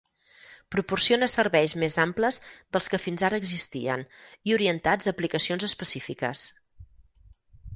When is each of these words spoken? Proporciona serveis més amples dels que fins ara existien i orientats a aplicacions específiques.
Proporciona 0.75 1.27
serveis 1.33 1.75
més 1.83 1.97
amples 2.05 2.39
dels 2.77 2.89
que 2.93 3.01
fins 3.03 3.25
ara 3.29 3.39
existien 3.43 4.07
i 4.51 4.57
orientats 4.57 5.11
a 5.11 5.15
aplicacions 5.17 5.67
específiques. 5.69 6.43